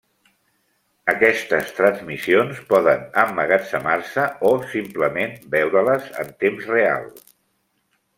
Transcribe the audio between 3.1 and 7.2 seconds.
emmagatzemar-se o simplement veure-les en temps real.